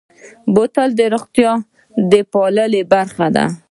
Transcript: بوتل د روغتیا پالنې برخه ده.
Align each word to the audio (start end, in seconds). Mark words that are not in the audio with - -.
بوتل 0.53 0.89
د 0.99 1.01
روغتیا 1.13 1.51
پالنې 2.31 2.81
برخه 2.91 3.27
ده. 3.35 3.45